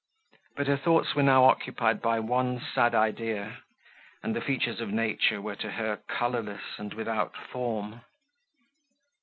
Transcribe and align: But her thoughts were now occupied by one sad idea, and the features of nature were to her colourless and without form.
But 0.55 0.65
her 0.65 0.77
thoughts 0.77 1.13
were 1.13 1.21
now 1.21 1.43
occupied 1.43 2.01
by 2.01 2.19
one 2.19 2.59
sad 2.73 2.95
idea, 2.95 3.57
and 4.23 4.35
the 4.35 4.41
features 4.41 4.81
of 4.81 4.89
nature 4.91 5.39
were 5.39 5.55
to 5.57 5.69
her 5.69 5.97
colourless 6.09 6.79
and 6.79 6.91
without 6.95 7.35
form. 7.37 8.01